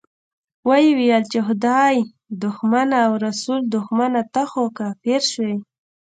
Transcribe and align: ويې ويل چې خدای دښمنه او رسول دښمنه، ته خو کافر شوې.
ويې 0.67 0.91
ويل 0.99 1.23
چې 1.31 1.39
خدای 1.47 1.95
دښمنه 2.43 2.97
او 3.07 3.13
رسول 3.25 3.59
دښمنه، 3.75 4.21
ته 4.33 4.41
خو 4.51 4.63
کافر 4.79 5.21
شوې. 5.31 5.57